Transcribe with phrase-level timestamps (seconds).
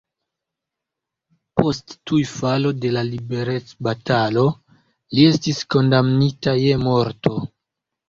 [1.61, 7.41] Post tuj falo de la liberecbatalo li estis kondamnita je morto.